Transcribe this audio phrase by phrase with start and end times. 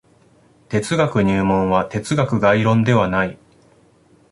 [0.69, 3.37] 哲学入門は哲学概論ではない。